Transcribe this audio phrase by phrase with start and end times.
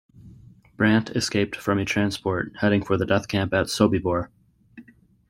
[0.77, 4.29] Brandt escaped from a transport heading for the death camp at Sobibor.